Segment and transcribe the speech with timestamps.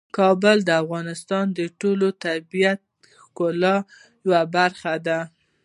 [0.17, 2.85] کابل د افغانستان د ټول طبیعت د
[3.21, 3.75] ښکلا
[4.25, 5.19] یوه برخه ده.